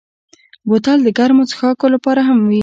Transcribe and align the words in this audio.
بوتل 0.69 0.99
د 1.03 1.09
ګرمو 1.17 1.43
څښاکو 1.51 1.85
لپاره 1.95 2.21
هم 2.27 2.39
وي. 2.49 2.59